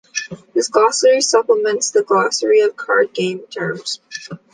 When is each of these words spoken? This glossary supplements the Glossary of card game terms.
This 0.55 0.67
glossary 0.67 1.21
supplements 1.21 1.91
the 1.91 2.01
Glossary 2.01 2.61
of 2.61 2.75
card 2.75 3.13
game 3.13 3.45
terms. 3.51 3.99